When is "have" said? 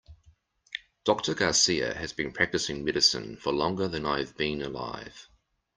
4.17-4.35